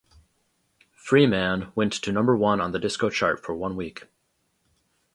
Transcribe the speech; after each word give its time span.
"Free 0.95 1.27
Man" 1.27 1.71
went 1.75 1.93
to 1.93 2.11
number 2.11 2.35
one 2.35 2.59
on 2.59 2.71
the 2.71 2.79
disco 2.79 3.11
chart 3.11 3.45
for 3.45 3.53
one 3.53 3.75
week. 3.75 4.07